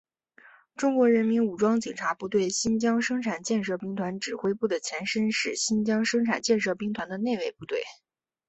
[0.75, 7.83] 中国人民武装警察部队新疆生产建设兵团指挥部的前身是新疆生产建设兵团的内卫部队。